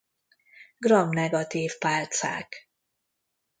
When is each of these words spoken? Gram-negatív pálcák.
Gram-negatív 0.77 1.77
pálcák. 1.77 2.69